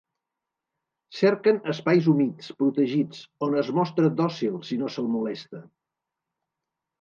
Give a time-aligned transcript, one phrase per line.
[1.17, 3.19] Cerquen espais humits, protegits,
[3.49, 5.63] on es mostra dòcil, si no se'l molesta.